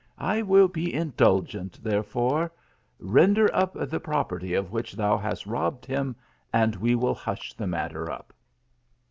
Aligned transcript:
I 0.17 0.41
will 0.41 0.67
be 0.67 0.91
indulgent, 0.91 1.77
therefore; 1.83 2.51
ren 2.99 3.35
der 3.35 3.47
up 3.53 3.73
the 3.77 3.99
property 3.99 4.55
of 4.55 4.71
which 4.71 4.93
thou 4.93 5.15
hast 5.15 5.45
robbed 5.45 5.85
him, 5.85 6.15
and 6.51 6.75
we 6.75 6.95
will 6.95 7.13
hush 7.13 7.53
the 7.53 7.67
matter 7.67 8.09
up." 8.11 8.33